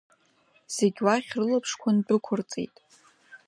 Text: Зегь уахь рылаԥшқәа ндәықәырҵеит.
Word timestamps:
Зегь 0.75 0.99
уахь 1.05 1.31
рылаԥшқәа 1.39 1.89
ндәықәырҵеит. 1.95 2.75